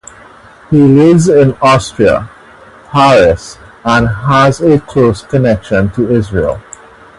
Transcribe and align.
He 0.71 0.77
lives 0.79 1.29
in 1.29 1.53
Austria, 1.61 2.27
Paris 2.89 3.59
and 3.85 4.07
has 4.07 4.59
a 4.59 4.79
close 4.79 5.21
connection 5.21 5.91
to 5.91 6.09
Israel. 6.11 6.59